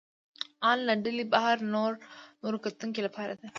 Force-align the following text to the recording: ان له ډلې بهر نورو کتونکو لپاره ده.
ان 0.69 0.77
له 0.87 0.93
ډلې 1.03 1.25
بهر 1.33 1.55
نورو 1.73 2.57
کتونکو 2.65 2.99
لپاره 3.07 3.33
ده. 3.39 3.47